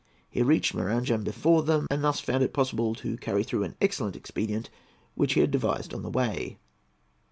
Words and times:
He 0.31 0.41
reached 0.41 0.73
Maranham 0.73 1.23
before 1.23 1.61
them, 1.61 1.85
and 1.91 2.03
thus 2.03 2.19
found 2.19 2.43
it 2.43 2.55
possible 2.55 2.95
to 2.95 3.17
carry 3.17 3.43
through 3.43 3.61
an 3.65 3.75
excellent 3.79 4.15
expedient 4.15 4.71
which 5.13 5.33
he 5.33 5.41
had 5.41 5.51
devised 5.51 5.93
on 5.93 6.01
the 6.01 6.09
way. 6.09 6.57